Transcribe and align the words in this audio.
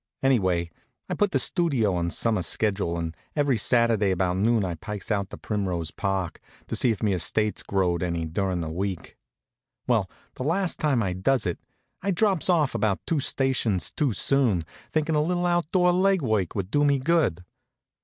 Anyway, 0.23 0.71
I've 1.09 1.19
put 1.19 1.29
the 1.31 1.37
Studio 1.37 1.93
on 1.93 2.09
summer 2.09 2.41
schedule, 2.41 2.97
and 2.97 3.15
every 3.35 3.57
Saturday 3.59 4.09
about 4.09 4.37
noon 4.37 4.65
I 4.65 4.73
pikes 4.73 5.11
out 5.11 5.29
to 5.29 5.37
Primrose 5.37 5.91
Park, 5.91 6.41
to 6.65 6.75
see 6.75 6.89
if 6.89 7.03
me 7.03 7.13
estate's 7.13 7.61
growed 7.61 8.01
any 8.01 8.25
durin' 8.25 8.61
the 8.61 8.69
week. 8.69 9.15
Well, 9.85 10.09
the 10.37 10.43
last 10.43 10.79
time 10.79 11.03
I 11.03 11.13
does 11.13 11.45
it, 11.45 11.59
I 12.01 12.09
drops 12.09 12.49
off 12.49 12.73
about 12.73 13.05
two 13.05 13.19
stations 13.19 13.91
too 13.91 14.11
soon, 14.13 14.63
thinkin' 14.91 15.13
a 15.13 15.21
little 15.21 15.45
outdoor 15.45 15.91
leg 15.91 16.23
work 16.23 16.55
would 16.55 16.71
do 16.71 16.83
me 16.83 16.97
good. 16.97 17.45